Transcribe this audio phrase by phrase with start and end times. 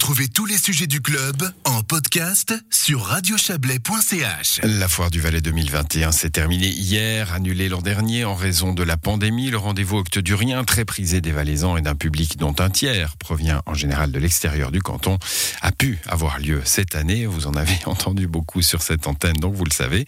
[0.00, 4.60] Retrouvez tous les sujets du club en podcast sur radiochablais.ch.
[4.62, 8.96] La foire du Valais 2021 s'est terminée hier, annulée l'an dernier en raison de la
[8.96, 9.50] pandémie.
[9.50, 13.74] Le rendez-vous octodurien, très prisé des Valaisans et d'un public dont un tiers provient en
[13.74, 15.18] général de l'extérieur du canton,
[15.62, 17.26] a pu avoir lieu cette année.
[17.26, 20.02] Vous en avez entendu beaucoup sur cette antenne, donc vous le savez.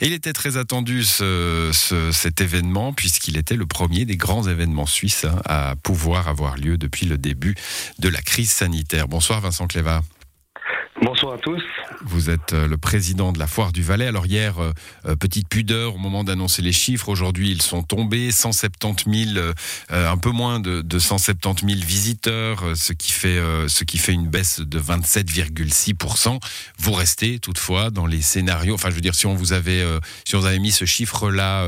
[0.00, 4.48] Et il était très attendu ce, ce- cet événement puisqu'il était le premier des grands
[4.48, 7.54] événements suisses hein, à pouvoir avoir lieu depuis le début
[7.98, 9.06] de la crise sanitaire.
[9.06, 10.02] Bonsoir Vincent Cléva.
[11.02, 11.62] Bonsoir à tous.
[12.02, 14.06] Vous êtes euh, le président de la Foire du Valais.
[14.06, 14.70] Alors hier, euh,
[15.06, 17.08] euh, petite pudeur au moment d'annoncer les chiffres.
[17.08, 18.30] Aujourd'hui, ils sont tombés.
[18.30, 19.52] 170 000, euh,
[19.90, 23.98] euh, un peu moins de, de 170 000 visiteurs, euh, ce qui fait, ce qui
[23.98, 26.38] fait une baisse de 27,6%
[26.78, 28.74] Vous restez toutefois dans les scénarios.
[28.74, 29.84] Enfin, je veux dire, si on vous avait,
[30.24, 31.66] si on vous avait mis ce chiffre-là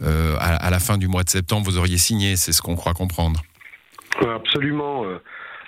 [0.00, 2.36] à, à la fin du mois de septembre, vous auriez signé.
[2.36, 3.42] C'est ce qu'on croit comprendre.
[4.20, 5.04] Absolument.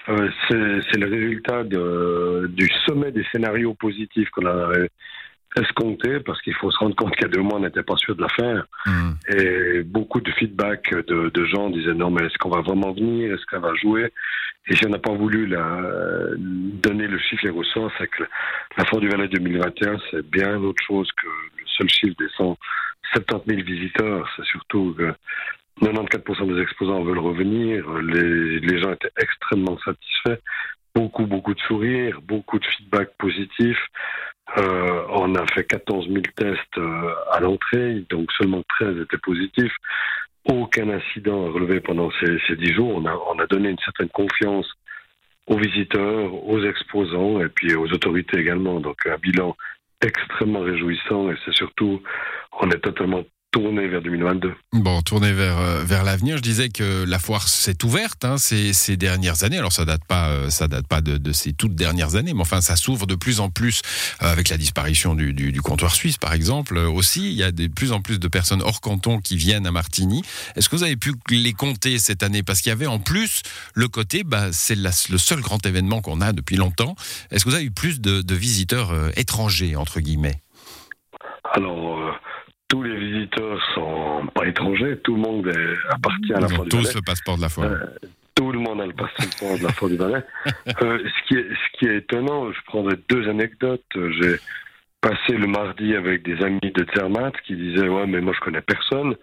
[0.08, 4.88] Euh, c'est le résultat de- du sommet des scénarios positifs qu'on avait
[5.56, 7.96] escompté, parce qu'il faut se rendre compte qu'il y a deux mois, on n'était pas
[7.96, 8.66] sûr de la faire.
[8.86, 9.12] Hmm.
[9.36, 13.32] Et beaucoup de feedback de, de gens disaient non, mais est-ce qu'on va vraiment venir?
[13.32, 14.12] Est-ce qu'on va jouer?
[14.66, 15.80] Et si on n'a pas voulu la,
[16.38, 18.24] donner le chiffre, les ressorts, c'est que
[18.76, 23.54] la Foire du Valais 2021, c'est bien autre chose que le seul chiffre des 170
[23.56, 24.28] 000 visiteurs.
[24.36, 25.12] C'est surtout que
[25.82, 27.88] 94% des exposants veulent revenir.
[28.00, 30.40] Les, gens étaient extrêmement satisfaits.
[30.94, 33.76] Beaucoup, beaucoup de sourires, beaucoup de feedback positif.
[34.58, 39.74] Euh, on a fait 14 000 tests euh, à l'entrée, donc seulement 13 étaient positifs.
[40.44, 42.94] Aucun incident relevé pendant ces, ces 10 jours.
[42.94, 44.70] On a, on a donné une certaine confiance
[45.46, 48.80] aux visiteurs, aux exposants et puis aux autorités également.
[48.80, 49.56] Donc un bilan
[50.00, 52.02] extrêmement réjouissant et c'est surtout,
[52.60, 54.52] on est totalement tourné vers 2022.
[54.72, 56.38] Bon, tourner vers euh, vers l'avenir.
[56.38, 59.58] Je disais que la foire s'est ouverte hein, ces, ces dernières années.
[59.58, 62.40] Alors ça date pas euh, ça date pas de, de ces toutes dernières années, mais
[62.40, 63.82] enfin ça s'ouvre de plus en plus
[64.24, 66.76] euh, avec la disparition du, du, du comptoir suisse, par exemple.
[66.78, 69.70] Aussi, il y a de plus en plus de personnes hors canton qui viennent à
[69.70, 70.22] Martigny.
[70.56, 72.42] Est-ce que vous avez pu les compter cette année?
[72.42, 73.42] Parce qu'il y avait en plus
[73.74, 76.96] le côté, bah, c'est le seul grand événement qu'on a depuis longtemps.
[77.30, 80.42] Est-ce que vous avez eu plus de, de visiteurs étrangers entre guillemets?
[81.52, 82.10] Alors, euh,
[82.74, 86.64] tous les visiteurs sont pas étrangers, tout le monde est- appartient à la Ils ont
[86.64, 86.94] tous Valais.
[86.96, 87.70] le passeport de la foire.
[87.70, 87.86] Euh,
[88.34, 90.24] Tout le monde a le passeport de la Foire du Valais.
[90.82, 93.84] Euh, ce, qui est, ce qui est étonnant, je prendrai deux anecdotes.
[93.94, 94.34] J'ai
[95.00, 98.60] passé le mardi avec des amis de Zermatt qui disaient Ouais, mais moi je connais
[98.60, 99.14] personne.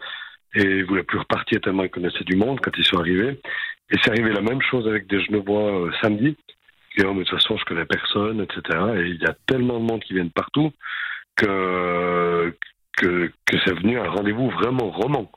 [0.56, 3.38] Et ils voulaient plus repartir tellement ils connaissaient du monde quand ils sont arrivés.
[3.90, 6.38] Et c'est arrivé la même chose avec des Genevois euh, samedi.
[6.96, 8.62] Disaient Oh, mais de toute façon, je connais personne, etc.
[8.96, 10.72] Et il y a tellement de monde qui viennent partout
[11.36, 12.56] que,
[12.98, 15.32] que, c'est venu un rendez-vous vraiment roman.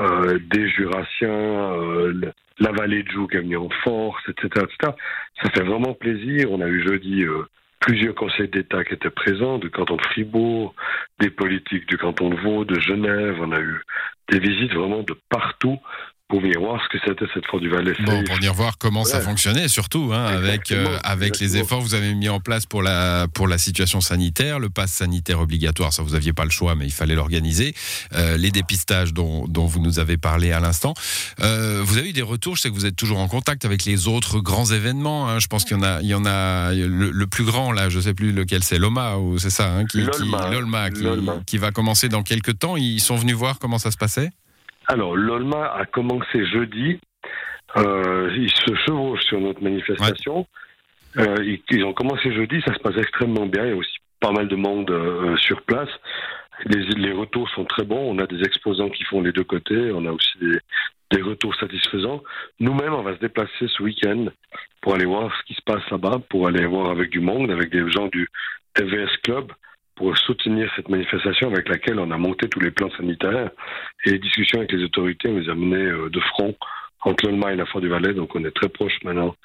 [0.00, 4.92] Euh, des Jurassiens, euh, la vallée de Joux qui est venue en force, etc., etc.
[5.42, 6.50] Ça fait vraiment plaisir.
[6.50, 7.42] On a eu jeudi euh,
[7.78, 10.74] plusieurs conseils d'État qui étaient présents, du canton de Fribourg,
[11.20, 13.36] des politiques du canton de Vaud, de Genève.
[13.40, 13.82] On a eu
[14.30, 15.78] des visites vraiment de partout
[16.32, 17.92] pour venir voir ce que c'était cette fois du Valais.
[18.06, 21.84] Bon, pour venir voir comment ça fonctionnait, surtout hein, avec euh, avec les efforts que
[21.84, 25.92] vous avez mis en place pour la pour la situation sanitaire, le pass sanitaire obligatoire,
[25.92, 27.74] ça vous aviez pas le choix, mais il fallait l'organiser.
[28.14, 30.94] Euh, les dépistages dont dont vous nous avez parlé à l'instant.
[31.42, 32.56] Euh, vous avez eu des retours.
[32.56, 35.28] Je sais que vous êtes toujours en contact avec les autres grands événements.
[35.28, 35.38] hein.
[35.38, 37.90] Je pense qu'il y en a il y en a le, le plus grand là,
[37.90, 39.98] je sais plus lequel c'est, l'OMA ou c'est ça, hein, qui,
[40.50, 40.88] L'Olma.
[41.46, 42.78] qui va commencer dans quelques temps.
[42.78, 44.30] Ils sont venus voir comment ça se passait?
[44.86, 46.98] Alors, l'OLMA a commencé jeudi.
[47.76, 50.46] Euh, ils se chevauchent sur notre manifestation.
[51.18, 53.64] Euh, ils, ils ont commencé jeudi, ça se passe extrêmement bien.
[53.64, 55.88] Il y a aussi pas mal de monde euh, sur place.
[56.66, 58.10] Les, les retours sont très bons.
[58.10, 59.90] On a des exposants qui font les deux côtés.
[59.92, 60.58] On a aussi des,
[61.12, 62.22] des retours satisfaisants.
[62.60, 64.26] Nous-mêmes, on va se déplacer ce week-end
[64.80, 67.70] pour aller voir ce qui se passe là-bas, pour aller voir avec du monde, avec
[67.70, 68.28] des gens du
[68.74, 69.52] TVS Club,
[70.02, 73.50] pour soutenir cette manifestation avec laquelle on a monté tous les plans sanitaires
[74.04, 76.56] et les discussions avec les autorités, on les a menées euh, de front
[77.02, 79.36] entre l'Olma et la Foire du Valais, donc on est très proches maintenant.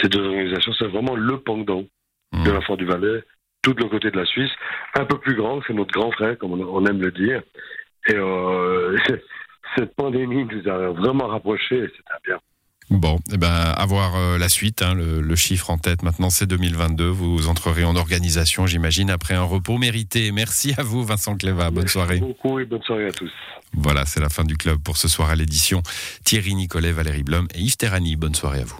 [0.00, 1.84] Ces deux organisations, c'est vraiment le pendant
[2.32, 3.22] de la Foire du Valais,
[3.62, 4.50] tout le côté de la Suisse,
[4.94, 7.42] un peu plus grand, c'est notre grand frère, comme on, aime le dire.
[8.08, 8.96] Et euh,
[9.76, 12.38] cette pandémie nous a vraiment rapprochés et c'était bien.
[12.90, 16.02] Bon, eh ben, avoir euh, la suite, hein, le, le chiffre en tête.
[16.02, 17.06] Maintenant, c'est 2022.
[17.06, 20.32] Vous entrerez en organisation, j'imagine, après un repos mérité.
[20.32, 21.70] Merci à vous, Vincent Cléva.
[21.70, 22.20] Bonne soirée.
[22.20, 23.30] Merci beaucoup et bonne soirée à tous.
[23.74, 25.82] Voilà, c'est la fin du club pour ce soir à l'édition.
[26.24, 28.16] Thierry Nicolet, Valérie Blum et Yves Terrani.
[28.16, 28.76] Bonne soirée à vous.